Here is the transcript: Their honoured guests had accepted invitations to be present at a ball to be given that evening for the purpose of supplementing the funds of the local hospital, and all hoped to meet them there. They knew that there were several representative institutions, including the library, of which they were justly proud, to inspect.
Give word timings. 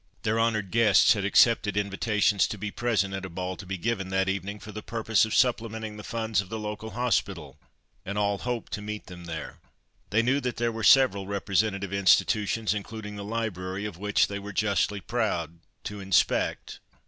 Their 0.23 0.39
honoured 0.39 0.71
guests 0.71 1.13
had 1.13 1.23
accepted 1.23 1.77
invitations 1.77 2.47
to 2.47 2.57
be 2.57 2.71
present 2.71 3.13
at 3.13 3.23
a 3.23 3.29
ball 3.29 3.55
to 3.55 3.67
be 3.67 3.77
given 3.77 4.09
that 4.09 4.27
evening 4.27 4.59
for 4.59 4.71
the 4.71 4.81
purpose 4.81 5.25
of 5.25 5.35
supplementing 5.35 5.95
the 5.97 6.03
funds 6.03 6.41
of 6.41 6.49
the 6.49 6.57
local 6.57 6.89
hospital, 6.89 7.59
and 8.03 8.17
all 8.17 8.39
hoped 8.39 8.71
to 8.71 8.81
meet 8.81 9.05
them 9.05 9.25
there. 9.25 9.59
They 10.09 10.23
knew 10.23 10.41
that 10.41 10.57
there 10.57 10.71
were 10.71 10.81
several 10.83 11.27
representative 11.27 11.93
institutions, 11.93 12.73
including 12.73 13.15
the 13.15 13.23
library, 13.23 13.85
of 13.85 13.99
which 13.99 14.25
they 14.25 14.39
were 14.39 14.53
justly 14.53 15.01
proud, 15.01 15.59
to 15.83 15.99
inspect. 15.99 16.79